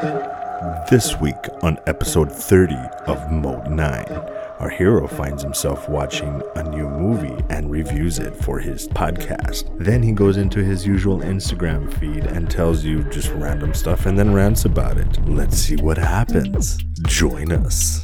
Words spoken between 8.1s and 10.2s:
it for his podcast. Then he